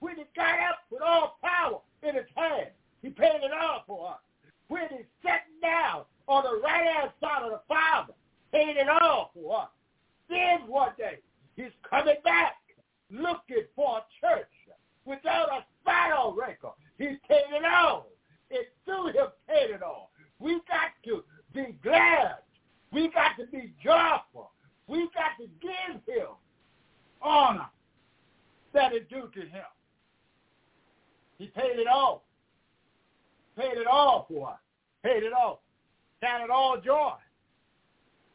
[0.00, 2.68] When he got up with all power in his hand,
[3.02, 4.18] he paid it all for us.
[4.68, 8.14] When he sat down on the right hand side of the Father,
[8.52, 9.68] paid it all for us.
[10.28, 11.18] Then one day,
[11.56, 12.56] he's coming back
[13.10, 14.48] looking for a church
[15.04, 16.76] without a spot or wrinkle.
[16.98, 18.08] He paid it all.
[18.50, 20.10] It's through him paid it all.
[20.38, 22.36] We got to be glad.
[22.92, 24.52] We got to be joyful.
[24.86, 26.28] We got to give him
[27.22, 27.68] honor
[28.72, 29.64] that is due to him.
[31.38, 32.24] He paid it all.
[33.56, 34.58] Paid it all for.
[35.02, 35.62] Paid it all.
[36.22, 37.12] Count it all joy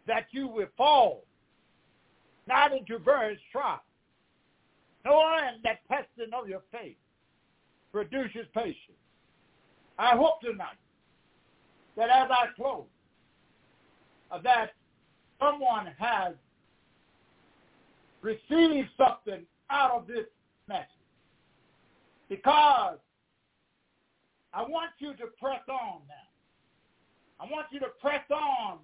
[0.07, 1.23] that you will fall
[2.47, 3.79] not into various trials,
[5.05, 6.97] knowing that testing of your faith
[7.91, 8.97] produces patience.
[9.97, 10.77] I hope tonight
[11.95, 12.85] that as I close,
[14.31, 14.71] uh, that
[15.39, 16.33] someone has
[18.21, 20.25] received something out of this
[20.67, 20.87] message.
[22.29, 22.97] Because
[24.53, 27.39] I want you to press on now.
[27.39, 28.79] I want you to press on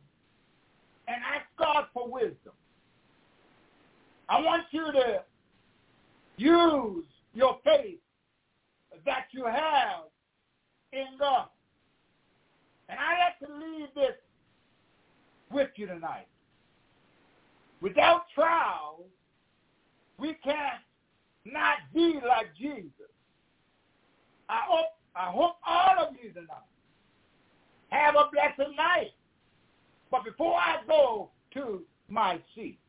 [1.07, 2.53] and ask God for wisdom.
[4.29, 5.23] I want you to
[6.37, 7.99] use your faith
[9.05, 10.05] that you have
[10.93, 11.47] in God.
[12.89, 14.15] And I have to leave this
[15.51, 16.27] with you tonight.
[17.81, 19.05] Without trials,
[20.17, 20.81] we can't
[21.45, 23.11] not be like Jesus.
[24.49, 26.69] I hope I hope all of you tonight
[27.89, 29.11] have a blessed night.
[30.11, 32.79] But before I go to my seat,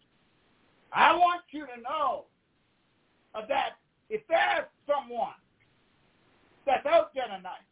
[0.92, 2.24] I want you to know
[3.34, 3.76] that
[4.08, 5.34] if there's someone
[6.64, 7.66] that's out there tonight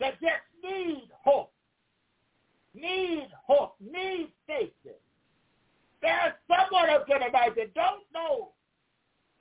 [0.00, 1.52] that just need hope,
[2.74, 4.96] need hope, need safety,
[6.02, 8.50] there's someone out there tonight that don't know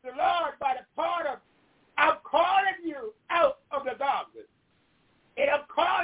[0.04, 1.40] the Lord by the part of
[1.98, 4.48] I'm calling you out of the darkness.
[5.38, 5.50] And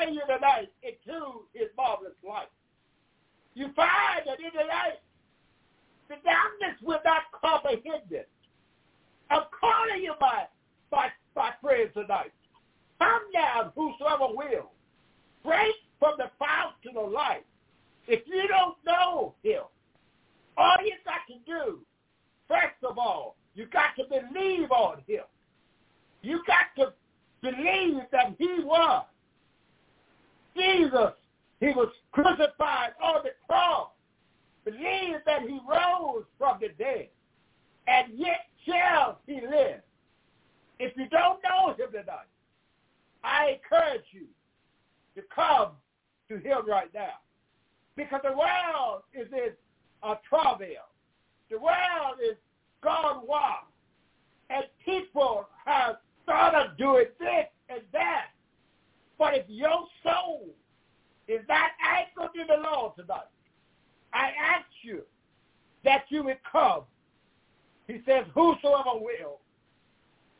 [0.01, 2.49] I'm you tonight into his marvelous light
[3.53, 4.99] you find that in the light,
[6.07, 8.29] the darkness will not comprehend it.
[9.29, 10.43] I'm calling you, my,
[10.91, 12.31] my, my friends tonight.
[12.99, 14.71] Come down, whosoever will.
[15.43, 17.43] Break from the fountain of life.
[18.07, 19.63] If you don't know him,
[20.57, 21.79] all you got to do,
[22.47, 25.23] first of all, you got to believe on him.
[26.21, 26.93] You got to
[27.41, 29.05] believe that he was
[30.55, 31.13] Jesus
[31.61, 33.89] he was crucified on the cross.
[34.65, 37.07] Believe that he rose from the dead.
[37.87, 39.81] And yet shall he live.
[40.79, 42.27] If you don't know him tonight,
[43.23, 44.25] I encourage you
[45.15, 45.69] to come
[46.29, 47.21] to him right now.
[47.95, 49.51] Because the world is in
[50.01, 50.89] a travail.
[51.51, 52.37] The world is
[52.83, 53.67] gone wild.
[54.49, 58.27] And people have started doing this and that.
[59.21, 60.47] But if your soul
[61.27, 63.29] is not anchored in the Lord tonight.
[64.11, 65.03] I ask you
[65.85, 66.85] that you would come.
[67.85, 69.41] He says, whosoever will,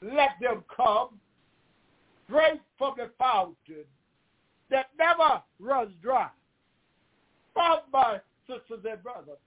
[0.01, 1.09] let them come
[2.25, 3.86] straight from the fountain
[4.71, 6.29] that never runs dry.
[7.53, 9.38] Come, my sisters and brothers.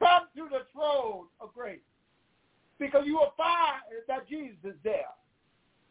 [0.00, 1.78] Come to the throne of grace
[2.80, 5.14] because you will find that Jesus is there.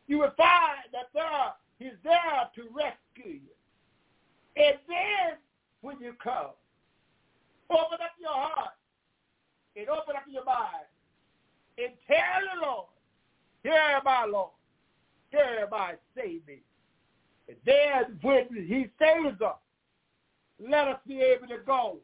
[0.07, 3.55] You will find that there, he's there to rescue you.
[4.55, 5.37] And then
[5.81, 6.51] when you come,
[7.69, 8.75] open up your heart
[9.75, 10.87] and open up your mind
[11.77, 12.17] and tell
[12.53, 12.87] the Lord,
[13.63, 14.51] here my Lord,
[15.31, 16.59] here my Savior.
[17.47, 19.55] And then when he saves us,
[20.59, 21.97] let us be able to go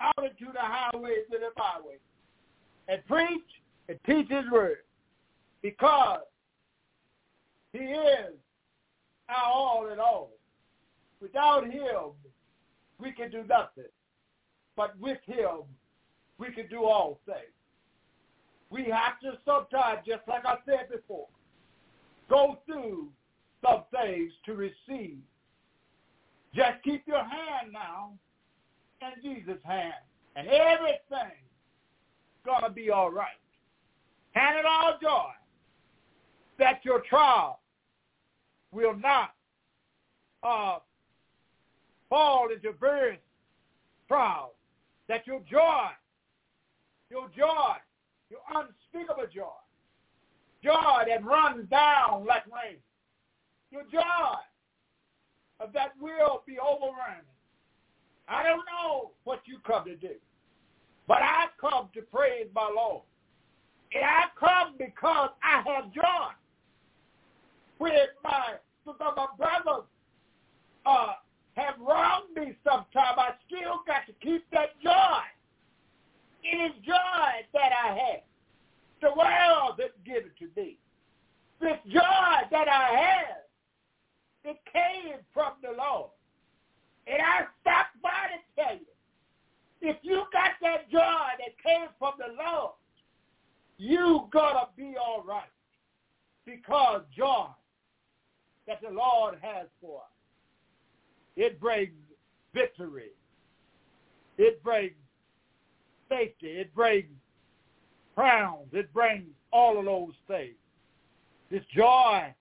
[0.00, 1.98] out into the highways and the byways
[2.88, 3.42] and preach
[3.88, 4.78] and teach his word
[5.62, 6.20] because
[7.72, 8.34] he is
[9.28, 10.30] our all in all.
[11.20, 12.12] Without him,
[13.00, 13.90] we can do nothing.
[14.76, 15.62] But with him,
[16.38, 17.38] we can do all things.
[18.70, 21.28] We have to sometimes, just like I said before,
[22.28, 23.08] go through
[23.62, 25.18] some things to receive.
[26.54, 28.12] Just keep your hand now
[29.00, 29.94] in Jesus' hand,
[30.36, 31.44] and everything's
[32.44, 33.28] going to be all right.
[34.34, 35.30] Count it all joy
[36.58, 37.60] that your trial
[38.74, 39.30] will not
[40.42, 40.78] uh,
[42.10, 43.20] fall into various
[44.08, 44.52] trials,
[45.08, 45.86] that your joy,
[47.10, 47.74] your joy,
[48.30, 49.44] your unspeakable joy,
[50.62, 52.76] joy that runs down like rain,
[53.70, 54.36] your joy
[55.60, 57.24] of that will be overwhelming.
[58.28, 60.14] I don't know what you come to do,
[61.06, 63.02] but I come to praise my Lord.
[63.94, 66.32] And I come because I have joy.
[67.78, 68.54] When my,
[68.86, 69.84] my brothers
[70.86, 71.12] uh,
[71.54, 75.20] have wronged me sometime, I still got to keep that joy.
[76.42, 78.22] It is joy that I have.
[79.00, 80.78] The world that given to me.
[81.60, 83.44] This joy that I have,
[84.44, 86.10] it came from the Lord.
[87.06, 88.86] And I stopped by to tell you,
[89.80, 92.72] if you got that joy that came from the Lord,
[93.76, 95.42] you gotta be all right.
[96.46, 97.48] Because joy
[98.66, 100.10] that the Lord has for us,
[101.36, 101.92] it brings
[102.52, 103.10] victory.
[104.38, 104.92] It brings
[106.08, 106.48] safety.
[106.48, 107.08] It brings
[108.14, 108.68] crowns.
[108.72, 110.54] It brings all of those things.
[111.50, 112.34] This joy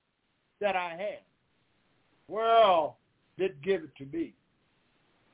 [0.62, 1.20] that I had,
[2.28, 2.94] world
[3.38, 4.34] didn't give it to me,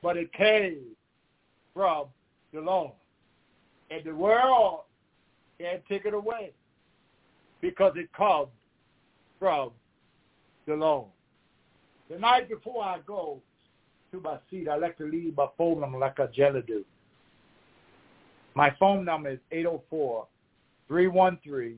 [0.02, 0.80] but it came
[1.74, 2.06] from
[2.52, 2.92] the Lord.
[3.90, 4.80] And the world
[5.58, 6.52] can't take it away
[7.60, 8.48] because it comes
[9.38, 9.70] from
[10.70, 11.08] the Lord.
[12.08, 13.40] The night before I go
[14.12, 16.84] to my seat, I like to leave my phone number like I generally do.
[18.54, 19.38] My phone number is
[20.90, 21.76] 804-313-5877.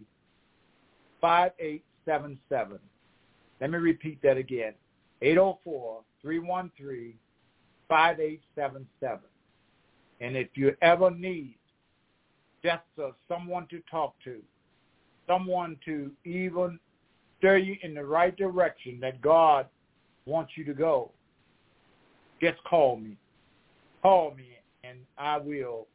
[3.61, 4.75] Let me repeat that again.
[5.23, 7.15] 804-313-5877.
[10.21, 11.57] And if you ever need
[12.63, 14.41] just uh, someone to talk to,
[15.27, 16.79] someone to even
[17.43, 19.67] steer you in the right direction that God
[20.27, 21.11] wants you to go,
[22.41, 23.17] just call me.
[24.01, 24.47] Call me
[24.85, 25.89] and I will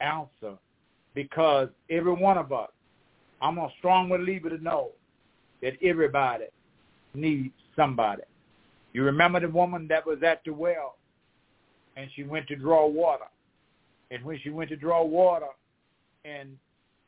[0.00, 0.56] answer
[1.14, 2.68] because every one of us,
[3.40, 4.90] I'm a strong believer to know
[5.62, 6.44] that everybody
[7.14, 8.22] needs somebody.
[8.92, 10.96] You remember the woman that was at the well
[11.96, 13.24] and she went to draw water.
[14.10, 15.46] And when she went to draw water,
[16.24, 16.56] and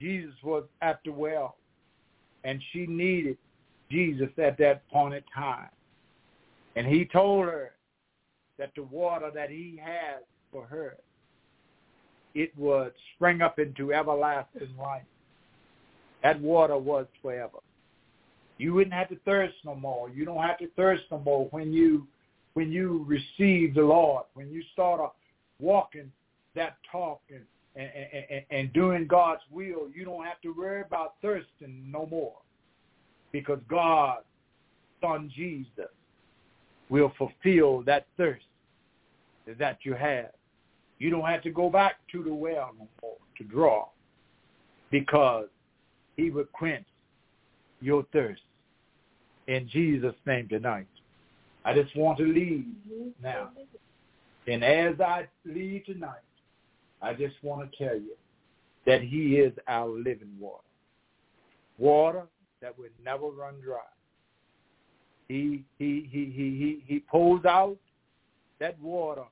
[0.00, 1.56] Jesus was at the well,
[2.44, 3.38] and she needed
[3.90, 5.68] Jesus at that point in time.
[6.76, 7.72] And he told her
[8.58, 10.20] that the water that he had
[10.52, 10.96] for her,
[12.34, 15.02] it would spring up into everlasting life.
[16.22, 17.58] That water was forever.
[18.58, 20.10] You wouldn't have to thirst no more.
[20.10, 22.06] You don't have to thirst no more when you
[22.54, 25.00] when you receive the Lord, when you start
[25.60, 26.10] walking
[26.54, 27.44] that talk and
[27.76, 27.88] and,
[28.30, 32.34] and, and doing God's will, you don't have to worry about thirsting no more
[33.32, 34.18] because God,
[35.00, 35.90] Son Jesus,
[36.88, 38.44] will fulfill that thirst
[39.58, 40.30] that you have.
[40.98, 43.88] You don't have to go back to the well no more to draw
[44.90, 45.46] because
[46.16, 46.84] he will quench
[47.80, 48.42] your thirst.
[49.46, 50.86] In Jesus' name tonight.
[51.64, 52.64] I just want to leave
[53.22, 53.50] now.
[54.46, 56.20] And as I leave tonight,
[57.02, 58.12] I just want to tell you
[58.86, 60.64] that he is our living water.
[61.78, 62.24] Water
[62.60, 63.78] that will never run dry.
[65.28, 67.76] He he he he he he pulls out
[68.58, 69.24] that water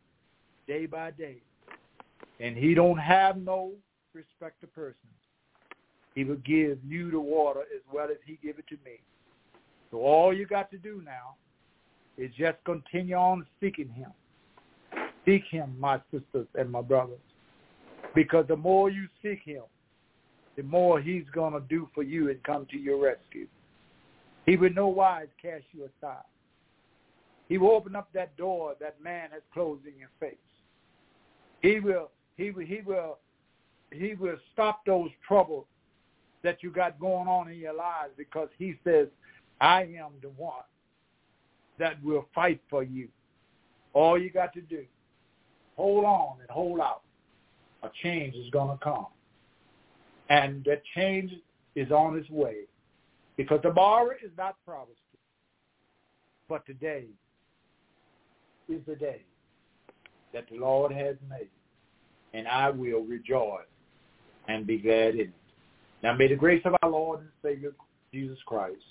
[0.67, 1.37] day by day.
[2.41, 3.73] And he don't have no
[4.15, 4.97] respect to persons.
[6.15, 9.01] He will give you the water as well as he give it to me.
[9.91, 11.35] So all you got to do now
[12.17, 14.11] is just continue on seeking him.
[15.25, 17.19] Seek him, my sisters and my brothers.
[18.15, 19.63] Because the more you seek him,
[20.59, 23.47] the more he's going to do for you and come to your rescue.
[24.45, 26.25] He will no wise cast you aside.
[27.49, 30.35] He will open up that door that man has closed in your face.
[31.63, 33.19] He will, he will, he will,
[33.93, 35.67] he will stop those troubles
[36.43, 39.07] that you got going on in your lives because he says,
[39.61, 40.65] I am the one
[41.79, 43.07] that will fight for you.
[43.93, 44.83] All you got to do,
[45.77, 47.03] hold on and hold out.
[47.85, 49.07] A change is going to come.
[50.29, 51.33] And that change
[51.75, 52.65] is on its way.
[53.37, 54.99] Because tomorrow is not promised.
[56.49, 57.05] But today
[58.69, 59.23] is the day
[60.33, 61.49] that the Lord has made.
[62.35, 63.63] And I will rejoice
[64.49, 65.33] and be glad in it.
[66.03, 67.73] Now may the grace of our Lord and Savior
[68.13, 68.83] Jesus Christ